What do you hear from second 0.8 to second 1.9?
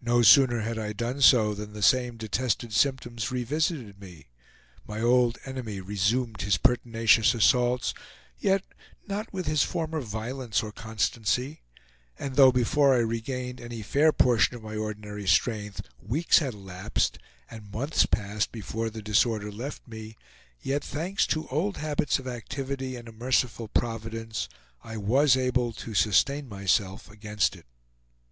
done so than the